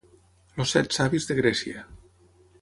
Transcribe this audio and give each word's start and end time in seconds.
Els 0.63 0.73
set 0.77 0.97
savis 0.97 1.29
de 1.33 1.37
Grècia. 1.41 1.85